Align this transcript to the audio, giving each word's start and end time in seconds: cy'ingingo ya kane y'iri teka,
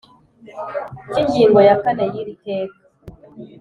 cy'ingingo 1.11 1.59
ya 1.67 1.75
kane 1.83 2.05
y'iri 2.13 2.35
teka, 2.45 2.79